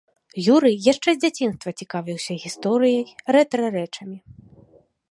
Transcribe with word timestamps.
Юрый 0.53 0.75
яшчэ 0.91 1.09
з 1.17 1.21
дзяцінства 1.23 1.69
цікавіўся 1.83 2.39
гісторыяй, 2.47 3.05
рэтра-рэчамі. 3.39 4.17